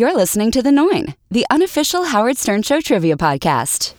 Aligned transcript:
You're 0.00 0.16
listening 0.16 0.50
to 0.52 0.62
The 0.62 0.72
Nine, 0.72 1.14
the 1.30 1.44
unofficial 1.50 2.04
Howard 2.06 2.38
Stern 2.38 2.62
Show 2.62 2.80
trivia 2.80 3.18
podcast. 3.18 3.92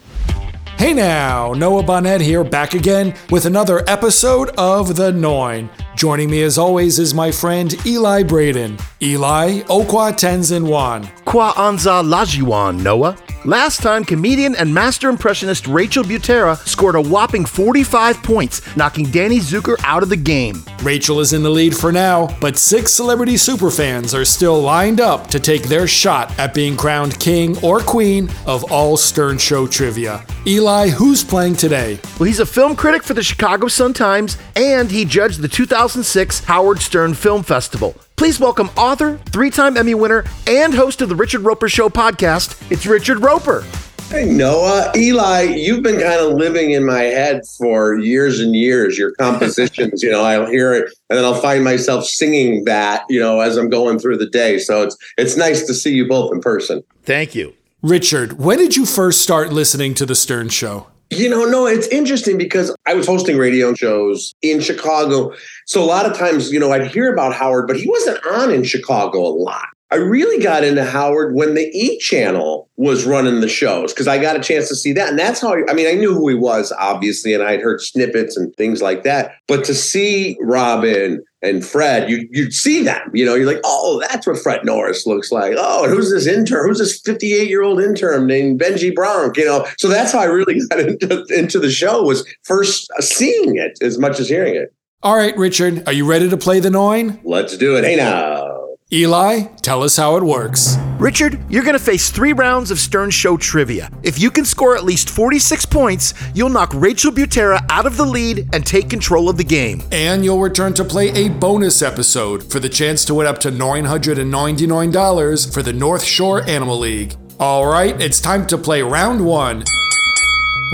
Hey 0.79 0.96
now, 0.96 1.54
Noah 1.54 1.83
Bonnet 1.83 2.21
here, 2.21 2.43
back 2.43 2.74
again 2.74 3.13
with 3.29 3.46
another 3.46 3.88
episode 3.88 4.50
of 4.58 4.96
The 4.96 5.12
Noin. 5.12 5.70
Joining 6.02 6.32
me 6.32 6.42
as 6.42 6.58
always 6.58 6.98
is 6.98 7.13
my 7.13 7.32
friend 7.32 7.76
Eli 7.86 8.24
Braden. 8.24 8.76
Eli, 9.04 9.60
Okwa 9.70 10.12
Tenzin 10.12 10.68
Wan. 10.68 11.08
Kwa 11.26 11.54
Anza 11.54 12.02
Lajiwan, 12.04 12.81
Noah. 12.81 13.16
Last 13.46 13.81
time, 13.81 14.03
comedian 14.06 14.56
and 14.56 14.72
master 14.72 15.10
impressionist 15.10 15.66
Rachel 15.66 16.03
Butera 16.03 16.55
scored 16.67 16.94
a 16.94 17.02
whopping 17.02 17.44
45 17.44 18.22
points, 18.22 18.76
knocking 18.76 19.09
Danny 19.09 19.40
Zucker 19.40 19.76
out 19.84 20.03
of 20.03 20.09
the 20.09 20.17
game. 20.17 20.63
Rachel 20.84 21.20
is 21.20 21.34
in 21.34 21.41
the 21.41 21.49
lead 21.49 21.76
for 21.76 21.91
now, 21.91 22.36
but 22.40 22.55
six 22.55 22.91
celebrity 22.91 23.34
superfans 23.34 24.16
are 24.16 24.26
still 24.26 24.62
lined 24.62 25.02
up 25.02 25.26
to 25.27 25.40
take 25.40 25.63
their 25.63 25.88
shot 25.88 26.38
at 26.38 26.54
being 26.54 26.77
crowned 26.77 27.20
king 27.20 27.58
or 27.63 27.80
queen 27.80 28.30
of 28.45 28.72
all 28.72 28.95
Stern 28.95 29.39
Show 29.39 29.66
trivia. 29.66 30.23
Eli, 30.45 30.89
who's 30.89 31.23
playing 31.23 31.55
today? 31.55 31.99
Well, 32.20 32.27
he's 32.27 32.39
a 32.39 32.45
film 32.45 32.75
critic 32.75 33.02
for 33.02 33.16
the 33.16 33.23
Chicago 33.23 33.67
Sun-Times, 33.67 34.38
and 34.55 34.89
he 34.89 35.03
judged 35.03 35.41
the 35.41 35.47
2006 35.91 36.45
Howard 36.45 36.80
Stern 36.80 37.13
Film 37.13 37.44
Festival. 37.44 37.94
Please 38.16 38.40
welcome 38.40 38.70
author, 38.77 39.18
three 39.26 39.50
time 39.50 39.76
Emmy 39.76 39.94
winner, 39.94 40.23
and 40.48 40.73
host 40.73 41.02
of 41.02 41.09
the 41.09 41.16
Richard 41.16 41.41
Roeper 41.41 41.67
Show 41.67 41.90
podcast. 41.90 42.72
It's 42.72 42.86
Richard 42.86 43.20
Roeper. 43.20 43.66
Hey, 44.08 44.26
Noah. 44.26 44.94
Eli, 44.95 45.41
you've 45.41 45.84
been 45.84 46.00
kind 46.00 46.22
of 46.22 46.34
living 46.34 46.72
in 46.72 46.86
my 46.86 47.02
head 47.02 47.41
for 47.58 47.98
years 47.98 48.40
and 48.40 48.55
years. 48.55 48.98
Your 48.98 49.12
compositions, 49.16 50.02
you 50.02 50.09
know, 50.09 50.23
I'll 50.23 50.45
hear 50.48 50.73
it 50.73 50.94
and 51.09 51.17
then 51.17 51.26
I'll 51.26 51.41
find 51.41 51.62
myself 51.64 52.05
singing 52.05 52.64
that, 52.66 53.03
you 53.09 53.20
know, 53.20 53.42
as 53.42 53.58
I'm 53.58 53.70
going 53.70 54.00
through 54.00 54.17
the 54.17 54.30
day. 54.30 54.59
So 54.59 54.84
it's 54.84 54.95
it's 55.17 55.36
nice 55.36 55.66
to 55.67 55.73
see 55.73 55.94
you 55.94 56.08
both 56.08 56.34
in 56.34 56.39
person. 56.39 56.84
Thank 57.03 57.36
you. 57.36 57.53
Richard, 57.81 58.39
when 58.39 58.59
did 58.59 58.78
you 58.78 58.86
first 58.86 59.22
start 59.22 59.52
listening 59.52 59.94
to 59.95 60.05
The 60.05 60.16
Stern 60.16 60.50
Show? 60.50 60.88
You 61.12 61.28
know, 61.28 61.44
no, 61.44 61.67
it's 61.67 61.88
interesting 61.88 62.38
because 62.38 62.73
I 62.88 62.94
was 62.94 63.06
hosting 63.06 63.38
radio 63.38 63.73
shows 63.73 64.34
in 64.42 64.62
Chicago. 64.62 65.34
So 65.66 65.84
a 65.84 65.86
lot 65.86 66.06
of 66.06 66.17
times, 66.17 66.54
you 66.54 66.59
know, 66.59 66.72
I'd 66.72 66.88
hear 66.88 67.12
about 67.12 67.34
Howard, 67.34 67.67
but 67.67 67.76
he 67.76 67.90
wasn't 67.90 68.26
on 68.26 68.50
in 68.50 68.64
Chicago 68.64 69.20
a 69.20 69.28
lot. 69.28 69.67
I 69.92 69.97
really 69.97 70.42
got 70.42 70.64
into 70.64 70.86
Howard 70.86 71.36
when 71.36 71.53
the 71.53 71.70
E 71.78 71.97
channel 72.00 72.70
was 72.78 73.06
running 73.06 73.42
the 73.42 73.50
shows 73.50 73.92
because 73.92 74.08
I 74.08 74.22
got 74.22 74.38
a 74.38 74.39
chance 74.39 74.70
to 74.70 74.75
see 74.75 74.94
that. 74.94 75.09
And 75.09 75.20
that's 75.20 75.42
how 75.42 75.53
I 75.53 75.73
mean, 75.73 75.88
I 75.88 76.00
knew 76.00 76.14
who 76.14 76.30
he 76.30 76.36
was, 76.36 76.72
obviously, 76.80 77.33
and 77.33 77.44
I'd 77.44 77.59
heard 77.59 77.81
snippets 77.81 78.38
and 78.38 78.56
things 78.56 78.81
like 78.81 79.03
that. 79.03 79.33
But 79.50 79.66
to 79.66 79.73
see 79.73 80.38
Robin 80.39 81.22
and 81.42 81.66
Fred, 81.66 82.09
you, 82.09 82.25
you'd 82.31 82.53
see 82.53 82.83
them, 82.83 83.11
you 83.14 83.25
know, 83.25 83.36
you're 83.36 83.52
like, 83.52 83.59
oh, 83.66 84.02
that's 84.08 84.25
what 84.25 84.38
Fred 84.39 84.64
Norris 84.64 85.06
looks 85.06 85.30
like. 85.30 85.56
Oh, 85.58 85.83
and 85.83 85.94
who's 85.94 86.09
this 86.09 86.26
intern? 86.26 86.67
Who's 86.67 86.80
this 86.80 87.02
58 87.02 87.50
year 87.50 87.61
old 87.61 87.81
intern 87.81 88.28
named 88.28 88.61
Benji 88.61 88.95
Bronk? 88.95 89.36
You 89.36 89.45
know, 89.45 89.67
so 89.78 89.89
that's 89.89 90.14
how 90.14 90.20
I 90.20 90.26
really 90.26 90.61
got 90.70 90.80
into, 90.80 91.26
into 91.38 91.59
the 91.59 91.70
show 91.70 92.02
was 92.03 92.26
first 92.44 92.89
seeing 93.00 93.58
it 93.58 93.78
as 93.81 93.98
much 93.98 94.22
as 94.22 94.30
hearing 94.30 94.55
it. 94.55 94.73
All 95.03 95.17
right, 95.17 95.36
Richard, 95.36 95.86
are 95.88 95.94
you 95.94 96.05
ready 96.05 96.30
to 96.30 96.38
play 96.38 96.61
the 96.61 96.70
nine? 96.70 97.20
Let's 97.23 97.58
do 97.58 97.76
it. 97.76 97.83
Hey 97.83 97.98
now. 97.98 98.50
Eli, 98.94 99.44
tell 99.61 99.84
us 99.84 99.95
how 99.95 100.17
it 100.17 100.23
works. 100.23 100.75
Richard, 101.00 101.39
you're 101.50 101.64
going 101.64 101.78
to 101.78 101.84
face 101.84 102.11
three 102.11 102.34
rounds 102.34 102.72
of 102.72 102.78
Stern 102.78 103.09
Show 103.09 103.38
trivia. 103.38 103.89
If 104.03 104.20
you 104.20 104.30
can 104.30 104.44
score 104.44 104.75
at 104.75 104.83
least 104.83 105.09
46 105.09 105.66
points, 105.67 106.14
you'll 106.36 106.50
knock 106.50 106.73
Rachel 106.73 107.09
Butera 107.09 107.66
out 107.70 107.86
of 107.86 107.95
the 107.95 108.03
lead 108.03 108.50
and 108.53 108.66
take 108.66 108.89
control 108.89 109.30
of 109.30 109.38
the 109.38 109.45
game. 109.45 109.81
And 109.94 110.25
you'll 110.25 110.42
return 110.42 110.73
to 110.73 110.83
play 110.83 111.08
a 111.11 111.30
bonus 111.30 111.81
episode 111.81 112.52
for 112.52 112.59
the 112.59 112.67
chance 112.67 113.06
to 113.06 113.14
win 113.14 113.28
up 113.28 113.38
to 113.39 113.50
$999 113.50 115.53
for 115.53 115.64
the 115.64 115.72
North 115.72 116.03
Shore 116.03 116.44
Animal 116.44 116.78
League. 116.78 117.16
All 117.39 117.67
right, 117.67 117.98
it's 118.02 118.20
time 118.20 118.45
to 118.48 118.58
play 118.58 118.81
round 118.81 119.26
one. 119.26 119.64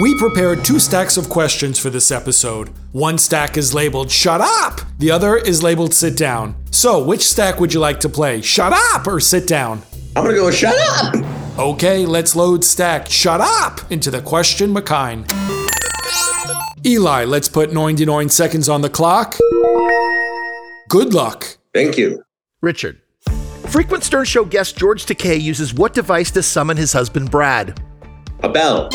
We 0.02 0.18
prepared 0.18 0.66
two 0.66 0.80
stacks 0.80 1.18
of 1.18 1.30
questions 1.30 1.78
for 1.78 1.92
this 1.92 2.12
episode. 2.12 2.72
One 2.94 3.20
stack 3.20 3.58
is 3.58 3.76
labeled 3.76 4.10
Shut 4.10 4.42
Up! 4.42 4.82
The 4.98 5.12
other 5.12 5.38
is 5.38 5.62
labeled 5.62 5.94
Sit 5.94 6.18
Down. 6.18 6.56
So, 6.78 7.04
which 7.04 7.28
stack 7.28 7.60
would 7.60 7.74
you 7.74 7.80
like 7.80 8.00
to 8.02 8.08
play? 8.08 8.40
Shut 8.40 8.72
Up 8.72 9.08
or 9.08 9.20
Sit 9.20 9.48
Down? 9.48 9.82
I'm 10.16 10.24
going 10.24 10.36
to 10.36 10.42
go 10.42 10.52
Shut 10.52 10.76
Up! 10.78 11.16
Okay, 11.58 12.06
let's 12.06 12.36
load 12.36 12.64
stack 12.64 13.10
Shut 13.10 13.42
Up 13.42 13.92
into 13.92 14.12
the 14.12 14.22
question 14.22 14.72
McKine. 14.72 15.26
Eli, 16.86 17.26
let's 17.26 17.50
put 17.50 17.74
99 17.74 18.30
seconds 18.30 18.70
on 18.70 18.82
the 18.82 18.92
clock. 18.92 19.36
Good 20.88 21.16
luck. 21.16 21.58
Thank 21.74 21.98
you. 21.98 22.22
Richard. 22.62 23.02
Frequent 23.70 24.04
Stern 24.04 24.26
Show 24.26 24.46
guest 24.46 24.78
George 24.78 25.08
Takei 25.08 25.42
uses 25.42 25.74
what 25.74 25.96
device 25.96 26.30
to 26.30 26.44
summon 26.44 26.78
his 26.78 26.94
husband 26.94 27.32
Brad? 27.32 27.82
A 28.44 28.50
bell. 28.50 28.92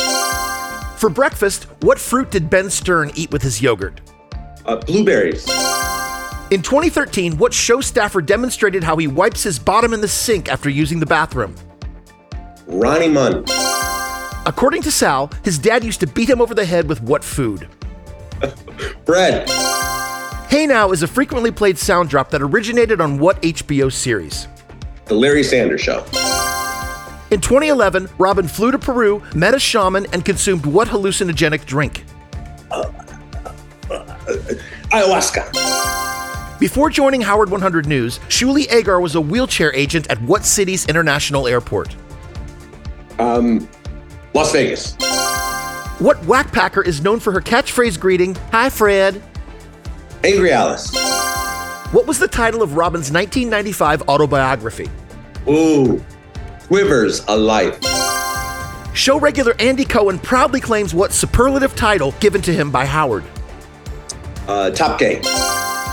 For 0.99 1.10
breakfast, 1.10 1.64
what 1.81 1.99
fruit 1.99 2.31
did 2.31 2.49
Ben 2.49 2.70
Stern 2.70 3.10
eat 3.16 3.32
with 3.32 3.43
his 3.43 3.60
yogurt? 3.60 4.00
Uh, 4.66 4.76
blueberries. 4.76 5.49
In 6.52 6.60
2013, 6.60 7.38
what 7.38 7.54
show 7.54 7.80
staffer 7.80 8.20
demonstrated 8.20 8.84
how 8.84 8.94
he 8.96 9.06
wipes 9.06 9.42
his 9.42 9.58
bottom 9.58 9.94
in 9.94 10.02
the 10.02 10.06
sink 10.06 10.52
after 10.52 10.68
using 10.68 11.00
the 11.00 11.06
bathroom? 11.06 11.54
Ronnie 12.66 13.08
Mund. 13.08 13.48
According 14.44 14.82
to 14.82 14.90
Sal, 14.90 15.30
his 15.44 15.58
dad 15.58 15.82
used 15.82 16.00
to 16.00 16.06
beat 16.06 16.28
him 16.28 16.42
over 16.42 16.54
the 16.54 16.66
head 16.66 16.90
with 16.90 17.00
what 17.00 17.24
food? 17.24 17.68
Bread. 19.06 19.48
Hey 20.50 20.66
Now 20.66 20.92
is 20.92 21.02
a 21.02 21.06
frequently 21.06 21.50
played 21.50 21.78
sound 21.78 22.10
drop 22.10 22.28
that 22.28 22.42
originated 22.42 23.00
on 23.00 23.19
what 23.19 23.40
HBO 23.40 23.90
series? 23.90 24.46
The 25.06 25.14
Larry 25.14 25.44
Sanders 25.44 25.80
Show. 25.80 26.00
In 27.30 27.40
2011, 27.40 28.10
Robin 28.19 28.46
flew 28.46 28.70
to 28.72 28.78
Peru, 28.78 29.22
met 29.34 29.54
a 29.54 29.58
shaman, 29.58 30.06
and 30.12 30.22
consumed 30.22 30.66
what 30.66 30.86
hallucinogenic 30.86 31.64
drink? 31.64 32.04
Uh, 32.70 32.92
uh, 33.90 33.94
uh, 33.94 34.04
ayahuasca. 34.90 35.81
Before 36.62 36.90
joining 36.90 37.20
Howard 37.22 37.50
100 37.50 37.86
News, 37.86 38.20
Shuli 38.28 38.68
Egar 38.68 39.02
was 39.02 39.16
a 39.16 39.20
wheelchair 39.20 39.74
agent 39.74 40.08
at 40.08 40.22
what 40.22 40.44
city's 40.44 40.86
international 40.86 41.48
airport? 41.48 41.96
Um, 43.18 43.68
Las 44.32 44.52
Vegas. 44.52 44.94
What 45.98 46.18
whackpacker 46.18 46.86
is 46.86 47.02
known 47.02 47.18
for 47.18 47.32
her 47.32 47.40
catchphrase 47.40 47.98
greeting, 47.98 48.36
Hi 48.52 48.70
Fred? 48.70 49.20
Angry 50.22 50.52
Alice. 50.52 50.94
What 51.90 52.06
was 52.06 52.20
the 52.20 52.28
title 52.28 52.62
of 52.62 52.76
Robin's 52.76 53.10
1995 53.10 54.02
autobiography? 54.02 54.88
Ooh. 55.48 56.00
Quivers 56.68 57.24
a 57.26 57.36
Life. 57.36 57.82
Show 58.94 59.18
regular 59.18 59.56
Andy 59.58 59.84
Cohen 59.84 60.20
proudly 60.20 60.60
claims 60.60 60.94
what 60.94 61.12
superlative 61.12 61.74
title 61.74 62.14
given 62.20 62.40
to 62.42 62.54
him 62.54 62.70
by 62.70 62.86
Howard? 62.86 63.24
Uh, 64.46 64.70
top 64.70 65.00
Gay. 65.00 65.20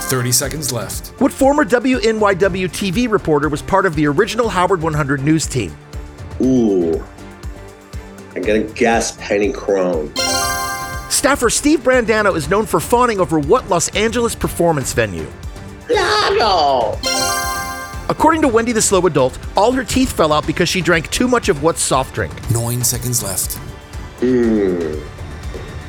30 0.09 0.31
seconds 0.31 0.71
left. 0.71 1.09
What 1.21 1.31
former 1.31 1.63
WNYW 1.63 2.67
TV 2.69 3.09
reporter 3.09 3.47
was 3.47 3.61
part 3.61 3.85
of 3.85 3.95
the 3.95 4.07
original 4.07 4.49
Howard 4.49 4.81
100 4.81 5.21
news 5.21 5.45
team? 5.45 5.75
Ooh. 6.41 7.03
I'm 8.35 8.41
gonna 8.41 8.63
guess 8.63 9.15
Penny 9.17 9.51
Crone. 9.53 10.11
Staffer 11.09 11.49
Steve 11.49 11.81
Brandano 11.81 12.35
is 12.35 12.49
known 12.49 12.65
for 12.65 12.79
fawning 12.79 13.19
over 13.19 13.39
what 13.39 13.67
Los 13.69 13.89
Angeles 13.89 14.35
performance 14.35 14.93
venue? 14.93 15.27
Lago. 15.89 16.97
According 18.09 18.41
to 18.41 18.47
Wendy 18.47 18.71
the 18.71 18.81
Slow 18.81 19.05
Adult, 19.05 19.37
all 19.55 19.71
her 19.71 19.83
teeth 19.83 20.11
fell 20.11 20.33
out 20.33 20.47
because 20.47 20.69
she 20.69 20.81
drank 20.81 21.09
too 21.11 21.27
much 21.27 21.49
of 21.49 21.61
what 21.61 21.77
soft 21.77 22.15
drink? 22.15 22.33
Nine 22.49 22.83
seconds 22.83 23.21
left. 23.21 23.55
Hmm. 24.21 24.99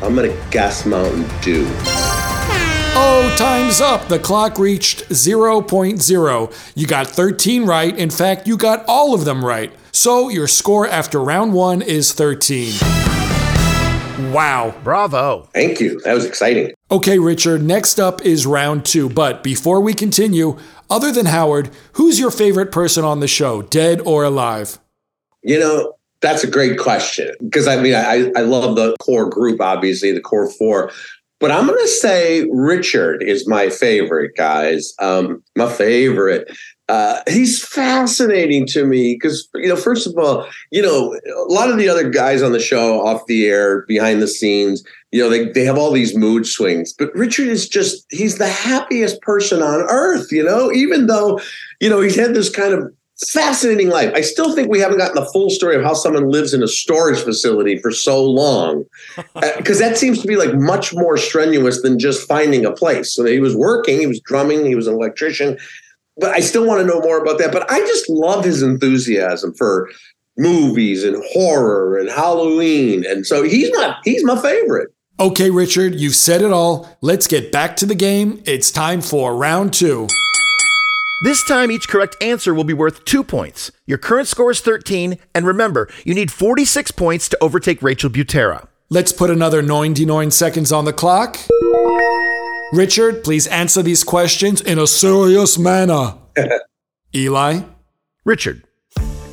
I'm 0.04 0.14
gonna 0.14 0.36
guess 0.50 0.84
Mountain 0.84 1.26
Dew. 1.40 1.66
Oh, 2.92 3.34
time's 3.38 3.80
up. 3.80 4.08
The 4.08 4.18
clock 4.18 4.58
reached 4.58 5.08
0.0. 5.08 6.72
You 6.74 6.86
got 6.86 7.06
13 7.06 7.64
right. 7.64 7.96
In 7.96 8.10
fact, 8.10 8.46
you 8.46 8.56
got 8.56 8.84
all 8.88 9.14
of 9.14 9.24
them 9.24 9.44
right. 9.44 9.72
So 9.92 10.28
your 10.28 10.46
score 10.46 10.86
after 10.86 11.22
round 11.22 11.52
one 11.52 11.82
is 11.82 12.12
13. 12.12 12.72
Wow. 14.32 14.74
Bravo. 14.82 15.48
Thank 15.54 15.80
you. 15.80 16.00
That 16.00 16.14
was 16.14 16.24
exciting. 16.24 16.72
Okay, 16.90 17.18
Richard, 17.18 17.62
next 17.62 18.00
up 18.00 18.22
is 18.22 18.46
round 18.46 18.84
two. 18.84 19.08
But 19.08 19.42
before 19.42 19.80
we 19.80 19.94
continue, 19.94 20.58
other 20.90 21.12
than 21.12 21.26
Howard, 21.26 21.70
who's 21.92 22.18
your 22.18 22.30
favorite 22.30 22.72
person 22.72 23.04
on 23.04 23.20
the 23.20 23.28
show, 23.28 23.62
dead 23.62 24.00
or 24.00 24.24
alive? 24.24 24.78
You 25.42 25.58
know, 25.58 25.94
that's 26.20 26.44
a 26.44 26.50
great 26.50 26.78
question 26.78 27.32
because 27.42 27.66
I 27.66 27.80
mean, 27.80 27.94
I, 27.94 28.30
I 28.36 28.42
love 28.42 28.76
the 28.76 28.96
core 29.00 29.28
group, 29.28 29.60
obviously, 29.60 30.12
the 30.12 30.20
core 30.20 30.50
four. 30.50 30.90
But 31.40 31.50
I'm 31.50 31.66
going 31.66 31.78
to 31.80 31.88
say 31.88 32.46
Richard 32.52 33.22
is 33.22 33.48
my 33.48 33.70
favorite, 33.70 34.36
guys. 34.36 34.92
Um, 34.98 35.42
my 35.56 35.72
favorite. 35.72 36.54
Uh, 36.90 37.22
he's 37.28 37.64
fascinating 37.64 38.66
to 38.66 38.84
me 38.84 39.14
because, 39.14 39.48
you 39.54 39.68
know, 39.68 39.76
first 39.76 40.06
of 40.06 40.18
all, 40.18 40.46
you 40.70 40.82
know, 40.82 41.14
a 41.14 41.52
lot 41.52 41.70
of 41.70 41.78
the 41.78 41.88
other 41.88 42.10
guys 42.10 42.42
on 42.42 42.52
the 42.52 42.60
show 42.60 43.06
off 43.06 43.26
the 43.26 43.46
air, 43.46 43.84
behind 43.86 44.20
the 44.20 44.26
scenes, 44.26 44.82
you 45.12 45.22
know, 45.22 45.30
they, 45.30 45.48
they 45.50 45.64
have 45.64 45.78
all 45.78 45.92
these 45.92 46.16
mood 46.16 46.46
swings. 46.46 46.92
But 46.92 47.14
Richard 47.14 47.48
is 47.48 47.68
just, 47.68 48.04
he's 48.10 48.38
the 48.38 48.48
happiest 48.48 49.22
person 49.22 49.62
on 49.62 49.82
earth, 49.88 50.32
you 50.32 50.44
know, 50.44 50.70
even 50.72 51.06
though, 51.06 51.40
you 51.80 51.88
know, 51.88 52.00
he's 52.00 52.16
had 52.16 52.34
this 52.34 52.50
kind 52.50 52.74
of 52.74 52.92
fascinating 53.28 53.90
life. 53.90 54.12
I 54.14 54.22
still 54.22 54.54
think 54.54 54.70
we 54.70 54.80
haven't 54.80 54.98
gotten 54.98 55.14
the 55.14 55.30
full 55.30 55.50
story 55.50 55.76
of 55.76 55.82
how 55.82 55.94
someone 55.94 56.30
lives 56.30 56.54
in 56.54 56.62
a 56.62 56.68
storage 56.68 57.20
facility 57.20 57.78
for 57.78 57.90
so 57.90 58.24
long, 58.24 58.84
because 59.34 59.80
uh, 59.82 59.88
that 59.88 59.98
seems 59.98 60.20
to 60.22 60.28
be 60.28 60.36
like 60.36 60.54
much 60.54 60.94
more 60.94 61.16
strenuous 61.16 61.82
than 61.82 61.98
just 61.98 62.26
finding 62.26 62.64
a 62.64 62.72
place. 62.72 63.14
So 63.14 63.24
he 63.24 63.40
was 63.40 63.54
working, 63.54 63.98
he 63.98 64.06
was 64.06 64.20
drumming, 64.20 64.64
he 64.64 64.74
was 64.74 64.86
an 64.86 64.94
electrician, 64.94 65.58
but 66.16 66.30
I 66.30 66.40
still 66.40 66.66
want 66.66 66.80
to 66.80 66.86
know 66.86 67.00
more 67.00 67.18
about 67.18 67.38
that. 67.38 67.52
But 67.52 67.70
I 67.70 67.80
just 67.80 68.08
love 68.08 68.44
his 68.44 68.62
enthusiasm 68.62 69.54
for 69.54 69.90
movies 70.38 71.04
and 71.04 71.22
horror 71.32 71.98
and 71.98 72.08
Halloween, 72.08 73.04
and 73.06 73.26
so 73.26 73.42
he's 73.42 73.70
my 73.74 73.96
he's 74.04 74.24
my 74.24 74.40
favorite. 74.40 74.90
Okay, 75.18 75.50
Richard, 75.50 75.94
you've 75.96 76.16
said 76.16 76.40
it 76.40 76.50
all. 76.50 76.96
Let's 77.02 77.26
get 77.26 77.52
back 77.52 77.76
to 77.76 77.86
the 77.86 77.94
game. 77.94 78.42
It's 78.46 78.70
time 78.70 79.02
for 79.02 79.36
round 79.36 79.74
two. 79.74 80.08
This 81.22 81.44
time, 81.44 81.70
each 81.70 81.86
correct 81.86 82.16
answer 82.22 82.54
will 82.54 82.64
be 82.64 82.72
worth 82.72 83.04
two 83.04 83.22
points. 83.22 83.70
Your 83.84 83.98
current 83.98 84.26
score 84.26 84.52
is 84.52 84.60
13, 84.60 85.18
and 85.34 85.46
remember, 85.46 85.86
you 86.02 86.14
need 86.14 86.32
46 86.32 86.92
points 86.92 87.28
to 87.28 87.36
overtake 87.42 87.82
Rachel 87.82 88.08
Butera. 88.08 88.68
Let's 88.88 89.12
put 89.12 89.28
another 89.28 89.60
99 89.60 90.30
seconds 90.30 90.72
on 90.72 90.86
the 90.86 90.94
clock. 90.94 91.36
Richard, 92.72 93.22
please 93.22 93.46
answer 93.48 93.82
these 93.82 94.02
questions 94.02 94.62
in 94.62 94.78
a 94.78 94.86
serious 94.86 95.58
manner. 95.58 96.14
Eli? 97.14 97.64
Richard. 98.24 98.64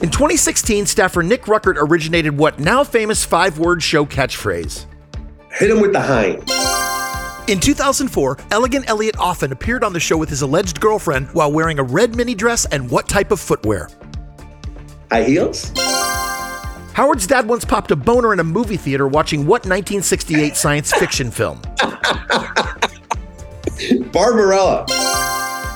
In 0.02 0.10
2016, 0.10 0.88
staffer 0.88 1.24
Nick 1.24 1.44
Ruckert 1.44 1.78
originated 1.78 2.38
what 2.38 2.60
now 2.60 2.84
famous 2.84 3.24
five 3.24 3.60
word 3.60 3.82
show 3.82 4.06
catchphrase? 4.06 4.86
Hit 5.54 5.70
him 5.70 5.80
with 5.80 5.94
the 5.94 6.02
hind. 6.02 6.44
In 7.48 7.62
2004, 7.62 8.38
Elegant 8.52 8.90
Elliot 8.90 9.18
often 9.18 9.54
appeared 9.54 9.82
on 9.82 9.94
the 9.94 10.02
show 10.02 10.18
with 10.18 10.28
his 10.28 10.42
alleged 10.42 10.82
girlfriend 10.82 11.28
while 11.30 11.50
wearing 11.50 11.80
a 11.80 11.84
red 11.84 12.14
mini 12.14 12.36
dress 12.36 12.66
and 12.66 12.92
what 12.92 13.08
type 13.08 13.32
of 13.32 13.40
footwear? 13.40 13.90
High 15.10 15.24
heels? 15.24 15.72
Howard's 16.92 17.26
dad 17.26 17.48
once 17.48 17.64
popped 17.64 17.92
a 17.92 17.96
boner 17.96 18.34
in 18.34 18.42
a 18.42 18.44
movie 18.44 18.76
theater 18.76 19.08
watching 19.08 19.46
what 19.46 19.64
1968 19.66 20.58
science 20.58 20.92
fiction 20.92 21.32
film? 21.32 21.62
Barbarella. 24.12 24.86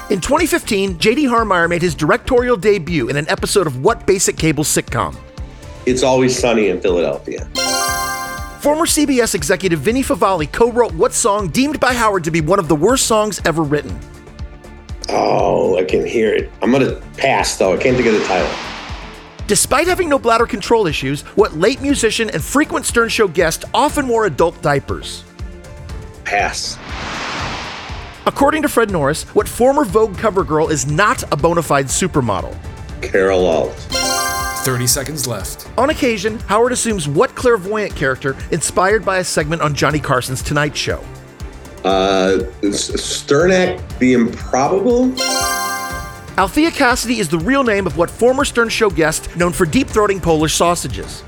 In 0.09 0.19
2015, 0.19 0.99
J.D. 0.99 1.23
Harmeyer 1.25 1.69
made 1.69 1.81
his 1.81 1.95
directorial 1.95 2.57
debut 2.57 3.07
in 3.07 3.15
an 3.15 3.29
episode 3.29 3.65
of 3.65 3.81
what 3.81 4.05
basic 4.05 4.35
cable 4.35 4.65
sitcom? 4.65 5.15
It's 5.85 6.03
Always 6.03 6.37
Sunny 6.37 6.67
in 6.67 6.81
Philadelphia. 6.81 7.49
Former 8.61 8.85
CBS 8.85 9.33
executive 9.33 9.79
Vinny 9.79 10.03
Favale 10.03 10.49
co 10.51 10.71
wrote 10.71 10.93
what 10.93 11.13
song 11.13 11.47
deemed 11.47 11.79
by 11.79 11.95
Howard 11.95 12.23
to 12.25 12.29
be 12.29 12.41
one 12.41 12.59
of 12.59 12.67
the 12.67 12.75
worst 12.75 13.07
songs 13.07 13.41
ever 13.43 13.63
written? 13.63 13.99
Oh, 15.09 15.79
I 15.79 15.83
can 15.83 16.05
hear 16.05 16.31
it. 16.31 16.51
I'm 16.61 16.69
going 16.69 16.85
to 16.85 17.01
pass, 17.17 17.57
though. 17.57 17.73
I 17.73 17.77
can't 17.77 17.97
think 17.97 18.07
of 18.07 18.13
the 18.13 18.23
title. 18.25 18.47
Despite 19.47 19.87
having 19.87 20.09
no 20.09 20.19
bladder 20.19 20.45
control 20.45 20.85
issues, 20.85 21.23
what 21.33 21.57
late 21.57 21.81
musician 21.81 22.29
and 22.29 22.43
frequent 22.43 22.85
Stern 22.85 23.09
Show 23.09 23.27
guest 23.27 23.65
often 23.73 24.07
wore 24.07 24.27
adult 24.27 24.61
diapers? 24.61 25.23
Pass. 26.23 26.77
According 28.27 28.61
to 28.61 28.69
Fred 28.69 28.91
Norris, 28.91 29.23
what 29.33 29.49
former 29.49 29.85
Vogue 29.85 30.15
cover 30.19 30.43
girl 30.43 30.67
is 30.67 30.85
not 30.85 31.23
a 31.33 31.35
bona 31.35 31.63
fide 31.63 31.87
supermodel? 31.87 32.55
Carol 33.01 33.43
Alt. 33.43 33.90
30 34.61 34.87
seconds 34.87 35.27
left. 35.27 35.67
On 35.77 35.89
occasion, 35.89 36.37
Howard 36.41 36.71
assumes 36.71 37.07
what 37.07 37.35
clairvoyant 37.35 37.95
character 37.95 38.37
inspired 38.51 39.03
by 39.03 39.17
a 39.17 39.23
segment 39.23 39.61
on 39.61 39.73
Johnny 39.73 39.99
Carson's 39.99 40.41
Tonight 40.41 40.75
Show? 40.77 41.03
Uh, 41.83 42.43
Sternak 42.61 43.81
the 43.97 44.13
Improbable? 44.13 45.11
Althea 46.37 46.71
Cassidy 46.71 47.19
is 47.19 47.27
the 47.27 47.39
real 47.39 47.63
name 47.63 47.87
of 47.87 47.97
what 47.97 48.09
former 48.09 48.45
Stern 48.45 48.69
Show 48.69 48.89
guest 48.89 49.35
known 49.35 49.51
for 49.51 49.65
deep 49.65 49.87
throating 49.87 50.21
Polish 50.21 50.53
sausages? 50.53 51.23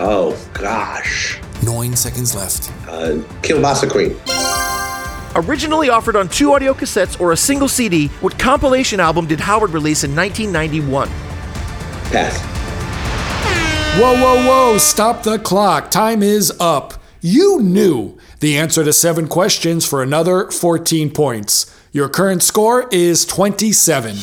Oh, 0.00 0.36
gosh. 0.52 1.40
Nine 1.62 1.94
seconds 1.96 2.34
left. 2.34 2.70
Uh, 2.88 3.22
Kielbasa 3.42 3.88
Queen. 3.88 4.16
Originally 5.36 5.90
offered 5.90 6.16
on 6.16 6.28
two 6.28 6.52
audio 6.52 6.74
cassettes 6.74 7.20
or 7.20 7.32
a 7.32 7.36
single 7.36 7.68
CD, 7.68 8.08
what 8.20 8.38
compilation 8.38 9.00
album 9.00 9.26
did 9.26 9.38
Howard 9.38 9.70
release 9.70 10.02
in 10.02 10.14
1991? 10.14 11.08
Pass. 12.10 12.40
Whoa, 13.98 14.14
whoa, 14.14 14.46
whoa, 14.46 14.78
stop 14.78 15.22
the 15.22 15.38
clock. 15.38 15.90
Time 15.90 16.22
is 16.22 16.52
up. 16.60 16.94
You 17.20 17.60
knew 17.60 18.18
the 18.40 18.56
answer 18.58 18.84
to 18.84 18.92
seven 18.92 19.26
questions 19.26 19.86
for 19.86 20.02
another 20.02 20.50
14 20.50 21.10
points. 21.10 21.74
Your 21.92 22.08
current 22.08 22.42
score 22.42 22.88
is 22.92 23.24
27. 23.24 24.16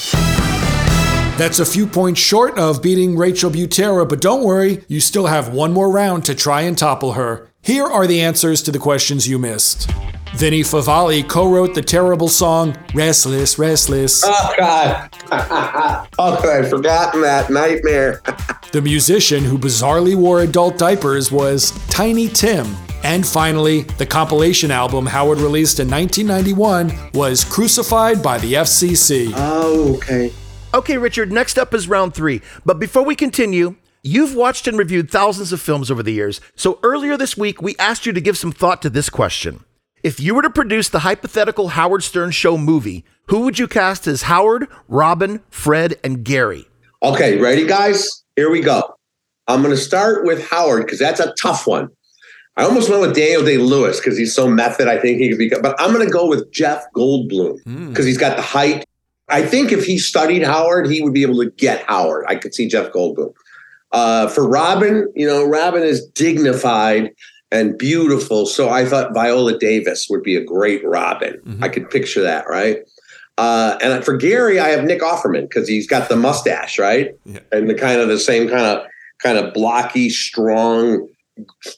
That's 1.36 1.58
a 1.58 1.66
few 1.66 1.88
points 1.88 2.22
short 2.22 2.58
of 2.60 2.84
beating 2.84 3.18
Rachel 3.18 3.50
Butera, 3.50 4.08
but 4.08 4.22
don't 4.22 4.44
worry, 4.44 4.84
you 4.88 5.00
still 5.00 5.26
have 5.26 5.52
one 5.52 5.74
more 5.74 5.92
round 5.92 6.24
to 6.26 6.36
try 6.36 6.62
and 6.62 6.78
topple 6.78 7.14
her. 7.14 7.50
Here 7.64 7.86
are 7.86 8.06
the 8.06 8.22
answers 8.22 8.62
to 8.64 8.72
the 8.72 8.78
questions 8.78 9.28
you 9.28 9.40
missed. 9.40 9.90
Vinny 10.36 10.62
Favale 10.62 11.28
co 11.28 11.48
wrote 11.48 11.76
the 11.76 11.82
terrible 11.82 12.28
song 12.28 12.76
Restless, 12.94 13.60
Restless. 13.60 14.24
Oh, 14.26 14.54
God. 14.58 15.10
oh, 16.18 16.50
I'd 16.50 16.70
forgotten 16.70 17.22
that 17.22 17.52
nightmare. 17.52 18.22
the 18.72 18.82
musician 18.82 19.44
who 19.44 19.58
bizarrely 19.58 20.16
wore 20.16 20.42
adult 20.42 20.78
diapers 20.78 21.32
was 21.32 21.72
Tiny 21.88 22.28
Tim. 22.28 22.76
And 23.04 23.26
finally, 23.26 23.82
the 23.98 24.06
compilation 24.06 24.72
album 24.72 25.06
Howard 25.06 25.38
released 25.38 25.80
in 25.80 25.90
1991 25.90 27.12
was 27.14 27.44
Crucified 27.44 28.24
by 28.24 28.38
the 28.40 28.54
FCC. 28.54 29.32
Oh, 29.36 29.96
okay. 29.98 30.34
Okay, 30.74 30.98
Richard, 30.98 31.32
next 31.32 31.60
up 31.60 31.74
is 31.74 31.88
round 31.88 32.16
three. 32.16 32.42
But 32.66 32.80
before 32.80 33.04
we 33.04 33.16
continue, 33.16 33.76
you've 34.02 34.36
watched 34.36 34.68
and 34.68 34.80
reviewed 34.80 35.12
thousands 35.12 35.54
of 35.54 35.62
films 35.62 35.92
over 35.92 36.02
the 36.02 36.14
years. 36.14 36.42
So 36.56 36.80
earlier 36.82 37.18
this 37.18 37.38
week, 37.38 37.62
we 37.62 37.76
asked 37.78 38.08
you 38.08 38.14
to 38.14 38.22
give 38.22 38.38
some 38.38 38.52
thought 38.52 38.82
to 38.82 38.90
this 38.90 39.10
question. 39.10 39.64
If 40.04 40.20
you 40.20 40.36
were 40.36 40.42
to 40.42 40.50
produce 40.50 40.90
the 40.90 41.00
hypothetical 41.00 41.70
Howard 41.70 42.04
Stern 42.04 42.32
show 42.32 42.58
movie, 42.58 43.06
who 43.28 43.40
would 43.44 43.58
you 43.58 43.70
cast 43.70 44.06
as 44.06 44.24
Howard, 44.24 44.68
Robin, 44.90 45.42
Fred, 45.50 45.96
and 46.04 46.26
Gary? 46.26 46.68
Okay, 47.02 47.40
ready, 47.40 47.66
guys? 47.66 48.26
Here 48.36 48.52
we 48.52 48.60
go. 48.60 48.98
I'm 49.48 49.62
going 49.62 49.74
to 49.74 49.80
start 49.80 50.26
with 50.26 50.46
Howard 50.50 50.84
because 50.86 51.00
that's 51.00 51.22
a 51.22 51.34
tough 51.42 51.66
one. 51.66 51.88
I 52.58 52.64
almost 52.64 52.90
went 52.90 53.02
with 53.02 53.16
Daniel 53.16 53.46
Day 53.46 53.58
Lewis 53.58 54.02
because 54.02 54.18
he's 54.18 54.36
so 54.36 54.50
method. 54.50 54.90
I 54.90 55.00
think 55.00 55.22
he 55.22 55.30
could 55.30 55.38
be, 55.38 55.48
but 55.48 55.74
I'm 55.80 55.94
going 55.94 56.06
to 56.06 56.12
go 56.12 56.28
with 56.28 56.52
Jeff 56.52 56.84
Goldblum 56.94 57.64
because 57.64 57.64
hmm. 57.64 57.94
mm. 57.94 58.06
he's 58.06 58.18
got 58.18 58.36
the 58.36 58.44
height. 58.44 58.84
I 59.30 59.42
think 59.46 59.72
if 59.72 59.86
he 59.86 59.98
studied 59.98 60.44
Howard, 60.44 60.92
he 60.92 61.02
would 61.02 61.14
be 61.14 61.22
able 61.22 61.42
to 61.42 61.50
get 61.52 61.86
Howard. 61.86 62.26
I 62.28 62.36
could 62.36 62.54
see 62.54 62.68
Jeff 62.68 62.92
Goldblum. 62.92 63.34
Uh, 63.94 64.28
for 64.28 64.46
Robin, 64.46 65.10
you 65.16 65.26
know, 65.26 65.46
Robin 65.46 65.82
is 65.82 66.06
dignified 66.08 67.12
and 67.54 67.78
beautiful. 67.78 68.48
So 68.48 68.70
I 68.70 68.84
thought 68.84 69.14
Viola 69.14 69.58
Davis 69.58 70.08
would 70.10 70.24
be 70.24 70.36
a 70.36 70.44
great 70.44 70.84
Robin. 70.84 71.36
Mm-hmm. 71.46 71.64
I 71.64 71.70
could 71.70 71.90
picture 71.90 72.22
that, 72.24 72.50
right? 72.50 72.80
Uh, 73.38 73.78
and 73.82 74.04
for 74.04 74.18
Gary, 74.18 74.60
I 74.60 74.70
have 74.70 74.84
Nick 74.84 75.02
Offerman 75.02 75.44
because 75.44 75.68
he's 75.68 75.88
got 75.88 76.10
the 76.10 76.16
mustache, 76.16 76.78
right? 76.78 77.12
Yeah. 77.26 77.40
And 77.52 77.70
the 77.70 77.76
kind 77.76 78.02
of 78.02 78.08
the 78.08 78.20
same 78.20 78.50
kind 78.50 78.66
of 78.66 78.86
kind 79.20 79.38
of 79.38 79.54
blocky, 79.54 80.10
strong, 80.10 81.08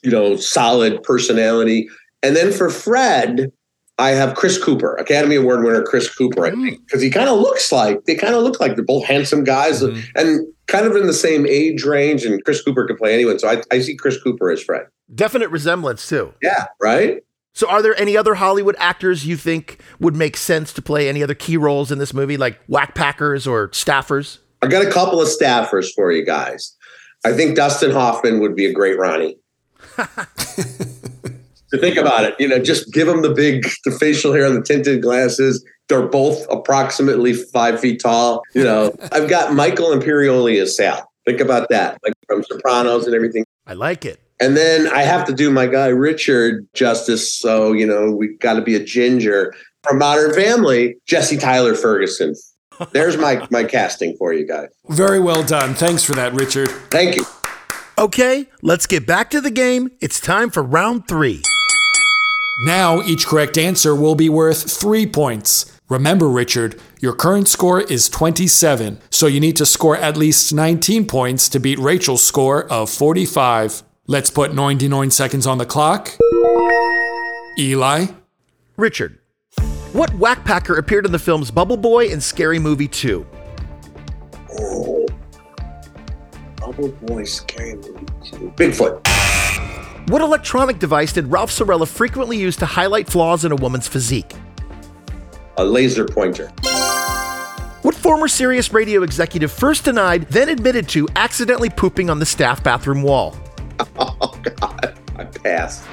you 0.02 0.12
know, 0.12 0.38
solid 0.38 1.04
personality. 1.04 1.90
And 2.24 2.36
then 2.36 2.52
for 2.52 2.70
Fred, 2.70 3.52
I 3.98 4.10
have 4.10 4.36
Chris 4.36 4.62
Cooper, 4.62 4.96
Academy 4.96 5.36
Award 5.36 5.64
winner 5.64 5.82
Chris 5.82 6.14
Cooper, 6.14 6.46
I 6.46 6.52
think, 6.52 6.86
because 6.86 7.02
he 7.02 7.10
kind 7.10 7.30
of 7.30 7.40
looks 7.40 7.72
like 7.72 8.04
they 8.06 8.16
kind 8.16 8.36
of 8.36 8.44
look 8.44 8.60
like 8.60 8.76
they're 8.76 8.84
both 8.84 9.06
handsome 9.06 9.46
guys 9.46 9.82
mm-hmm. 9.82 10.02
and 10.16 10.46
kind 10.68 10.86
of 10.86 10.96
in 10.98 11.08
the 11.08 11.14
same 11.14 11.46
age 11.46 11.86
range. 11.86 12.26
And 12.26 12.44
Chris 12.44 12.62
Cooper 12.62 12.86
could 12.86 12.98
play 12.98 13.14
anyone, 13.14 13.40
so 13.40 13.48
I, 13.48 13.62
I 13.72 13.80
see 13.80 13.96
Chris 13.96 14.22
Cooper 14.22 14.52
as 14.52 14.62
Fred. 14.62 14.88
Definite 15.14 15.50
resemblance 15.50 16.08
too. 16.10 16.34
Yeah, 16.42 16.66
right. 16.82 17.24
So, 17.54 17.70
are 17.70 17.82
there 17.82 17.98
any 17.98 18.18
other 18.18 18.36
Hollywood 18.36 18.76
actors 18.80 19.26
you 19.26 19.38
think 19.38 19.80
would 20.02 20.16
make 20.16 20.36
sense 20.36 20.74
to 20.74 20.82
play 20.82 21.08
any 21.08 21.24
other 21.24 21.36
key 21.36 21.56
roles 21.56 21.90
in 21.90 22.00
this 22.00 22.14
movie, 22.14 22.36
like 22.36 22.60
whack 22.68 22.96
packers 22.96 23.48
or 23.48 23.70
staffers? 23.70 24.40
I 24.62 24.68
got 24.68 24.86
a 24.86 24.92
couple 24.92 25.22
of 25.22 25.30
staffers 25.30 25.94
for 25.96 26.12
you 26.12 26.26
guys. 26.26 26.76
I 27.26 27.32
think 27.32 27.56
Dustin 27.56 27.92
Hoffman 27.92 28.42
would 28.42 28.56
be 28.56 28.66
a 28.66 28.74
great 28.74 29.00
Ronnie. 29.00 29.38
to 31.76 31.82
think 31.82 31.98
about 31.98 32.24
it, 32.24 32.36
you 32.40 32.48
know, 32.48 32.60
just 32.60 32.92
give 32.94 33.08
them 33.08 33.22
the 33.22 33.34
big, 33.34 33.68
the 33.84 33.92
facial 33.92 34.34
hair 34.34 34.46
and 34.46 34.56
the 34.56 34.62
tinted 34.62 35.02
glasses. 35.02 35.66
They're 35.88 36.08
both 36.08 36.46
approximately 36.50 37.34
five 37.34 37.80
feet 37.80 38.02
tall. 38.02 38.42
You 38.54 38.64
know, 38.64 38.96
I've 39.12 39.30
got 39.30 39.54
Michael 39.54 39.90
Imperioli 39.90 40.62
as 40.62 40.76
Sal. 40.76 41.12
Think 41.26 41.40
about 41.40 41.70
that, 41.70 41.98
like 42.04 42.14
from 42.28 42.44
Sopranos 42.44 43.06
and 43.06 43.16
everything. 43.16 43.46
I 43.66 43.74
like 43.74 44.06
it. 44.06 44.20
And 44.40 44.58
then 44.58 44.88
I 44.88 45.04
have 45.04 45.26
to 45.28 45.34
do 45.34 45.50
my 45.50 45.66
guy 45.66 45.88
Richard 45.88 46.68
justice. 46.74 47.34
So, 47.34 47.72
you 47.72 47.86
know, 47.86 48.12
we 48.12 48.36
got 48.38 48.54
to 48.54 48.62
be 48.62 48.76
a 48.76 48.84
ginger. 48.84 49.54
From 49.84 50.00
Modern 50.00 50.34
Family, 50.34 50.96
Jesse 51.06 51.38
Tyler 51.38 51.76
Ferguson. 51.76 52.34
There's 52.92 53.18
my 53.18 53.48
my 53.52 53.64
casting 53.64 54.18
for 54.18 54.34
you 54.34 54.46
guys. 54.46 54.68
Very 54.90 55.20
well 55.20 55.44
done. 55.44 55.74
Thanks 55.76 56.04
for 56.04 56.14
that, 56.14 56.34
Richard. 56.34 56.70
Thank 56.90 57.16
you. 57.16 57.26
Okay, 57.98 58.48
let's 58.62 58.88
get 58.88 59.08
back 59.08 59.30
to 59.30 59.40
the 59.40 59.52
game. 59.52 59.90
It's 60.02 60.20
time 60.20 60.50
for 60.50 60.62
round 60.62 61.08
three. 61.08 61.42
Now, 62.64 63.02
each 63.02 63.28
correct 63.28 63.58
answer 63.58 63.94
will 63.94 64.16
be 64.16 64.30
worth 64.30 64.72
three 64.72 65.06
points. 65.06 65.78
Remember, 65.90 66.30
Richard, 66.30 66.80
your 67.02 67.14
current 67.14 67.50
score 67.50 67.82
is 67.82 68.08
27, 68.08 69.00
so 69.10 69.28
you 69.28 69.42
need 69.42 69.58
to 69.58 69.66
score 69.66 69.98
at 69.98 70.16
least 70.16 70.54
19 70.54 71.06
points 71.06 71.50
to 71.50 71.60
beat 71.60 71.78
Rachel's 71.78 72.24
score 72.24 72.66
of 72.72 72.90
45. 72.90 73.84
Let's 74.08 74.30
put 74.30 74.54
99 74.56 75.12
seconds 75.12 75.46
on 75.46 75.58
the 75.58 75.66
clock. 75.66 76.12
Eli? 77.60 78.06
Richard, 78.78 79.20
what 79.92 80.12
whackpacker 80.12 80.78
appeared 80.78 81.06
in 81.06 81.12
the 81.12 81.20
films 81.20 81.52
Bubble 81.52 81.78
Boy 81.78 82.08
and 82.08 82.24
Scary 82.24 82.60
Movie 82.60 82.88
2? 82.88 83.26
Oh. 84.60 85.06
Bubble 86.56 86.90
Boy 87.04 87.26
Scary 87.26 87.76
Movie 87.76 88.06
2. 88.24 88.54
Bigfoot. 88.56 89.35
What 90.08 90.22
electronic 90.22 90.78
device 90.78 91.14
did 91.14 91.32
Ralph 91.32 91.50
Cirella 91.50 91.88
frequently 91.88 92.38
use 92.38 92.56
to 92.58 92.66
highlight 92.68 93.08
flaws 93.08 93.44
in 93.44 93.52
a 93.52 93.56
woman's 93.56 93.88
physique? 93.88 94.34
A 95.58 95.66
laser 95.66 96.06
pointer. 96.06 96.50
What 97.82 97.96
former 97.96 98.28
Sirius 98.28 98.72
radio 98.72 99.02
executive 99.02 99.52
first 99.52 99.86
denied, 99.86 100.28
then 100.30 100.50
admitted 100.50 100.88
to 100.90 101.08
accidentally 101.16 101.72
pooping 101.72 102.12
on 102.12 102.20
the 102.20 102.26
staff 102.26 102.64
bathroom 102.64 103.02
wall? 103.02 103.36
Oh, 103.98 104.40
God. 104.44 104.98
I 105.18 105.24
pass. 105.26 105.84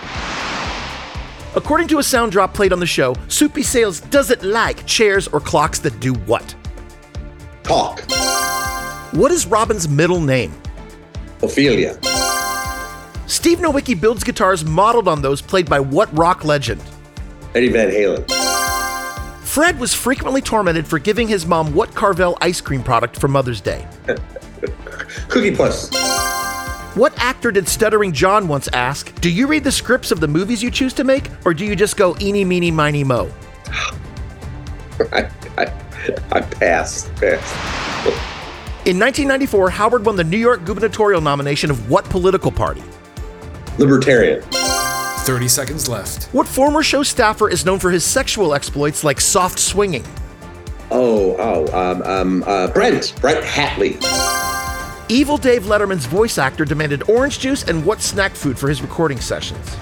According 1.57 1.89
to 1.89 1.99
a 1.99 2.03
sound 2.03 2.33
drop 2.33 2.55
played 2.55 2.73
on 2.73 2.81
the 2.81 2.87
show, 2.87 3.15
Soupy 3.29 3.63
Sales 3.63 4.01
doesn't 4.01 4.43
like 4.43 4.87
chairs 4.87 5.27
or 5.29 5.41
clocks 5.41 5.79
that 5.81 5.99
do 6.01 6.15
what? 6.15 6.55
Talk. 7.63 8.03
What 9.13 9.33
is 9.33 9.47
Robin's 9.47 9.89
middle 9.89 10.21
name? 10.21 10.53
Ophelia. 11.43 11.99
Steve 13.33 13.61
Nowicki 13.61 13.99
builds 13.99 14.23
guitars 14.23 14.63
modeled 14.63 15.09
on 15.09 15.23
those 15.23 15.41
played 15.41 15.67
by 15.67 15.81
what 15.81 16.15
rock 16.15 16.45
legend? 16.45 16.83
Eddie 17.55 17.71
Van 17.71 17.89
Halen. 17.89 18.31
Fred 19.43 19.81
was 19.81 19.95
frequently 19.95 20.43
tormented 20.43 20.87
for 20.87 20.99
giving 20.99 21.27
his 21.27 21.47
mom 21.47 21.73
what 21.73 21.95
Carvel 21.95 22.37
ice 22.43 22.61
cream 22.61 22.83
product 22.83 23.19
for 23.19 23.29
Mother's 23.29 23.63
Day? 23.63 23.89
Cookie 25.29 25.57
Puss. 25.57 25.89
What 26.95 27.15
actor 27.17 27.51
did 27.51 27.67
Stuttering 27.67 28.13
John 28.13 28.49
once 28.49 28.69
ask, 28.75 29.19
Do 29.23 29.31
you 29.31 29.47
read 29.47 29.65
the 29.65 29.73
scripts 29.73 30.11
of 30.11 30.21
the 30.21 30.29
movies 30.29 30.63
you 30.63 30.71
choose 30.71 30.93
to 30.93 31.03
make, 31.03 31.31
or 31.47 31.55
do 31.55 31.65
you 31.65 31.75
just 31.75 31.97
go 31.97 32.15
eeny, 32.21 32.45
meeny, 32.45 32.71
miny, 32.71 33.03
mo? 33.03 33.33
I, 35.11 35.31
I, 35.57 35.73
I 36.33 36.41
pass. 36.43 37.09
Pass. 37.19 37.51
In 38.85 38.99
1994, 38.99 39.71
Howard 39.71 40.05
won 40.05 40.17
the 40.17 40.25
New 40.25 40.37
York 40.37 40.67
gubernatorial 40.67 41.23
nomination 41.23 41.71
of 41.71 41.89
what 41.89 42.05
political 42.05 42.53
party? 42.53 42.83
Libertarian. 43.79 44.43
30 44.51 45.49
seconds 45.49 45.89
left. 45.89 46.25
What 46.35 46.47
former 46.47 46.83
show 46.83 47.03
staffer 47.03 47.49
is 47.49 47.65
known 47.65 47.79
for 47.79 47.91
his 47.91 48.05
sexual 48.05 48.55
exploits 48.55 49.03
like 49.05 49.21
soft 49.21 49.59
swinging? 49.59 50.05
Oh, 50.91 51.37
oh, 51.39 51.93
um, 51.93 52.03
um, 52.03 52.45
uh, 52.47 52.69
Brent. 52.69 53.15
Brent 53.21 53.43
Hatley. 53.45 53.97
Evil 55.09 55.37
Dave 55.39 55.63
Letterman's 55.63 56.07
voice 56.07 56.39
actor 56.39 56.65
demanded 56.65 57.09
orange 57.09 57.39
juice 57.39 57.65
and 57.65 57.85
what 57.85 58.03
snack 58.03 58.33
food 58.33 58.59
for 58.59 58.69
his 58.69 58.83
recording 58.83 59.21
sessions? 59.21 59.77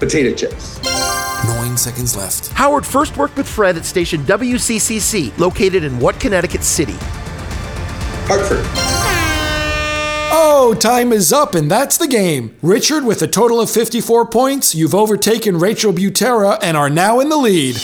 Potato 0.00 0.34
chips. 0.34 0.82
Nine 1.44 1.76
seconds 1.76 2.16
left. 2.16 2.48
Howard 2.52 2.84
first 2.84 3.16
worked 3.16 3.36
with 3.36 3.48
Fred 3.48 3.76
at 3.76 3.84
station 3.84 4.22
WCCC, 4.22 5.36
located 5.38 5.84
in 5.84 5.98
what 6.00 6.18
Connecticut 6.18 6.64
city? 6.64 6.96
Hartford. 8.26 9.05
Oh, 10.28 10.74
time 10.78 11.12
is 11.12 11.32
up, 11.32 11.54
and 11.54 11.70
that's 11.70 11.96
the 11.96 12.08
game. 12.08 12.56
Richard, 12.60 13.04
with 13.04 13.22
a 13.22 13.26
total 13.26 13.60
of 13.60 13.70
54 13.70 14.26
points, 14.26 14.74
you've 14.74 14.94
overtaken 14.94 15.58
Rachel 15.58 15.92
Butera 15.92 16.58
and 16.62 16.76
are 16.76 16.90
now 16.90 17.20
in 17.20 17.28
the 17.28 17.36
lead. 17.36 17.76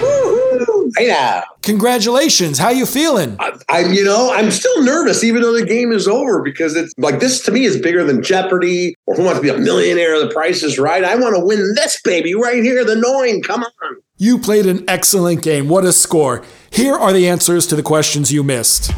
Woo-hoo. 0.00 0.92
Hey 0.96 1.08
now. 1.08 1.42
Congratulations. 1.62 2.58
How 2.58 2.70
you 2.70 2.86
feeling? 2.86 3.36
I, 3.40 3.58
I, 3.68 3.80
you 3.80 4.04
know, 4.04 4.32
I'm 4.32 4.50
still 4.50 4.82
nervous, 4.82 5.22
even 5.24 5.42
though 5.42 5.52
the 5.52 5.66
game 5.66 5.92
is 5.92 6.06
over, 6.08 6.40
because 6.40 6.76
it's 6.76 6.94
like 6.96 7.20
this 7.20 7.42
to 7.42 7.50
me 7.52 7.64
is 7.64 7.78
bigger 7.80 8.04
than 8.04 8.22
Jeopardy 8.22 8.94
or 9.06 9.16
Who 9.16 9.24
Wants 9.24 9.40
to 9.40 9.42
Be 9.42 9.48
a 9.50 9.58
Millionaire. 9.58 10.18
The 10.20 10.32
Price 10.32 10.62
is 10.62 10.78
Right. 10.78 11.04
I 11.04 11.16
want 11.16 11.34
to 11.36 11.44
win 11.44 11.74
this 11.74 12.00
baby 12.02 12.34
right 12.34 12.62
here. 12.62 12.84
The 12.84 12.96
Nine. 12.96 13.42
Come 13.42 13.64
on. 13.64 13.96
You 14.16 14.38
played 14.38 14.66
an 14.66 14.84
excellent 14.88 15.42
game. 15.42 15.68
What 15.68 15.84
a 15.84 15.92
score. 15.92 16.42
Here 16.70 16.94
are 16.94 17.12
the 17.12 17.28
answers 17.28 17.66
to 17.68 17.76
the 17.76 17.82
questions 17.82 18.32
you 18.32 18.42
missed. 18.42 18.90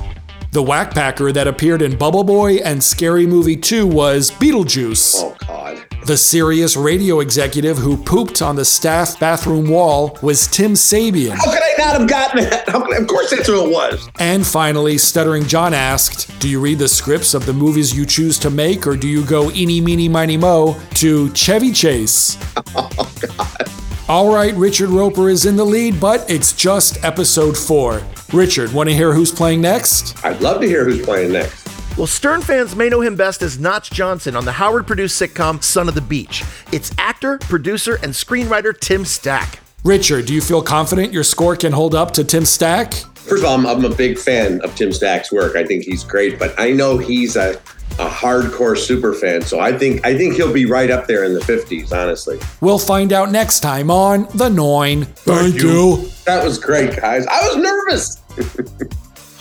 The 0.53 0.63
whackpacker 0.65 1.33
that 1.35 1.47
appeared 1.47 1.81
in 1.81 1.97
Bubble 1.97 2.25
Boy 2.25 2.57
and 2.57 2.83
Scary 2.83 3.25
Movie 3.25 3.57
2 3.57 3.87
was 3.87 4.33
Beetlejuice. 4.33 5.15
Oh 5.19 5.37
God. 5.47 5.87
The 6.07 6.17
Sirius 6.17 6.77
radio 6.77 7.21
executive 7.21 7.79
who 7.79 7.97
pooped 7.97 8.43
on 8.43 8.57
the 8.57 8.65
staff 8.65 9.21
bathroom 9.21 9.69
wall 9.71 10.19
was 10.23 10.49
Tim 10.49 10.73
Sabean. 10.73 11.37
How 11.37 11.53
could 11.53 11.63
I 11.63 11.75
not 11.79 12.01
have 12.01 12.09
gotten 12.09 12.51
that? 12.51 12.67
Could, 12.67 13.01
of 13.01 13.07
course, 13.07 13.31
that's 13.31 13.47
who 13.47 13.65
it 13.65 13.71
was. 13.71 14.11
And 14.19 14.45
finally, 14.45 14.99
Stuttering 14.99 15.47
John 15.47 15.73
asked, 15.73 16.41
Do 16.41 16.49
you 16.49 16.59
read 16.61 16.81
the 16.81 16.89
scripts 16.89 17.33
of 17.33 17.47
the 17.47 17.53
movies 17.53 17.97
you 17.97 18.05
choose 18.05 18.37
to 18.41 18.51
make, 18.51 18.89
or 18.89 18.97
do 18.97 19.07
you 19.07 19.25
go 19.25 19.53
eeny, 19.53 19.81
meeny, 19.81 20.09
miny, 20.09 20.37
mo 20.37 20.81
to 20.95 21.33
Chevy 21.33 21.71
Chase? 21.73 22.37
Oh 22.77 23.13
God. 23.37 23.69
All 24.09 24.35
right, 24.35 24.55
Richard 24.55 24.89
Roeper 24.91 25.29
is 25.29 25.47
in 25.47 25.55
the 25.55 25.65
lead, 25.65 26.01
but 26.01 26.29
it's 26.29 26.53
just 26.53 27.05
episode 27.05 27.57
four. 27.57 28.03
Richard, 28.33 28.73
want 28.73 28.89
to 28.89 28.95
hear 28.95 29.13
who's 29.13 29.33
playing 29.33 29.61
next? 29.61 30.25
I'd 30.25 30.41
love 30.41 30.61
to 30.61 30.67
hear 30.67 30.85
who's 30.85 31.05
playing 31.05 31.33
next. 31.33 31.69
Well, 31.99 32.07
Stern 32.07 32.43
fans 32.43 32.77
may 32.77 32.89
know 32.89 33.01
him 33.01 33.17
best 33.17 33.43
as 33.43 33.59
Notch 33.59 33.91
Johnson 33.91 34.37
on 34.37 34.45
the 34.45 34.53
Howard 34.53 34.87
produced 34.87 35.21
sitcom 35.21 35.63
Son 35.63 35.89
of 35.89 35.95
the 35.97 36.01
Beach. 36.01 36.45
It's 36.71 36.93
actor, 36.97 37.39
producer, 37.39 37.97
and 37.97 38.13
screenwriter 38.13 38.79
Tim 38.79 39.05
Stack. 39.05 39.59
Richard, 39.83 40.27
do 40.27 40.35
you 40.35 40.41
feel 40.41 40.63
confident 40.63 41.13
your 41.13 41.25
score 41.25 41.57
can 41.57 41.73
hold 41.73 41.95
up 41.95 42.13
to 42.13 42.25
Tim 42.25 42.45
Stack? 42.45 42.95
First 42.95 43.43
of 43.43 43.49
all, 43.49 43.59
I'm, 43.59 43.67
I'm 43.67 43.85
a 43.85 43.95
big 43.95 44.17
fan 44.17 44.61
of 44.61 44.75
Tim 44.77 44.93
Stack's 44.93 45.33
work. 45.33 45.57
I 45.57 45.65
think 45.65 45.85
he's 45.85 46.05
great, 46.05 46.39
but 46.39 46.55
I 46.59 46.71
know 46.71 46.99
he's 46.99 47.35
a, 47.35 47.61
a 48.01 48.09
hardcore 48.09 48.77
super 48.79 49.13
fan, 49.13 49.43
so 49.43 49.61
I 49.61 49.77
think 49.77 50.05
I 50.07 50.17
think 50.17 50.35
he'll 50.35 50.53
be 50.53 50.67
right 50.67 50.91
up 50.91 51.07
there 51.07 51.25
in 51.25 51.35
the 51.35 51.41
50s. 51.41 51.93
Honestly, 51.93 52.39
We'll 52.61 52.79
find 52.79 53.13
out 53.13 53.31
next 53.31 53.61
time 53.61 53.91
on 53.91 54.27
The 54.35 54.49
Nine. 54.49 55.05
Thank 55.05 55.57
you. 55.57 56.09
that 56.25 56.43
was 56.45 56.59
great, 56.59 56.97
guys. 56.97 57.27
I 57.27 57.47
was 57.47 57.57
nervous. 57.57 58.21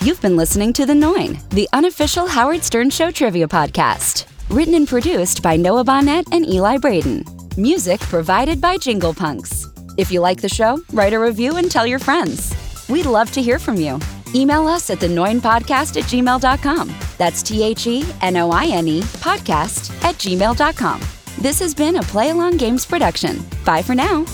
You've 0.02 0.20
been 0.22 0.36
listening 0.36 0.72
to 0.74 0.86
The 0.86 0.94
Nine, 0.94 1.38
the 1.50 1.68
unofficial 1.72 2.26
Howard 2.26 2.62
Stern 2.62 2.90
Show 2.90 3.10
trivia 3.10 3.48
podcast. 3.48 4.26
Written 4.50 4.74
and 4.74 4.88
produced 4.88 5.42
by 5.42 5.56
Noah 5.56 5.84
Bonnet 5.84 6.26
and 6.32 6.46
Eli 6.46 6.76
Braden. 6.78 7.24
Music 7.56 8.00
provided 8.00 8.60
by 8.60 8.76
Jingle 8.76 9.14
Punks. 9.14 9.66
If 9.98 10.10
you 10.10 10.20
like 10.20 10.40
the 10.40 10.48
show, 10.48 10.80
write 10.92 11.12
a 11.12 11.18
review 11.20 11.56
and 11.56 11.70
tell 11.70 11.86
your 11.86 11.98
friends. 11.98 12.54
We'd 12.88 13.06
love 13.06 13.30
to 13.32 13.42
hear 13.42 13.58
from 13.58 13.76
you. 13.76 14.00
Email 14.34 14.66
us 14.66 14.90
at 14.90 14.98
thenoinepodcast 14.98 15.96
at 16.00 16.04
gmail.com. 16.04 17.09
That's 17.20 17.42
T 17.42 17.62
H 17.62 17.86
E 17.86 18.02
N 18.22 18.38
O 18.38 18.50
I 18.50 18.64
N 18.64 18.88
E 18.88 19.02
podcast 19.20 19.92
at 20.02 20.14
gmail.com. 20.14 21.00
This 21.36 21.58
has 21.60 21.74
been 21.74 21.96
a 21.96 22.02
Play 22.02 22.30
Along 22.30 22.56
Games 22.56 22.86
production. 22.86 23.44
Bye 23.62 23.82
for 23.82 23.94
now. 23.94 24.24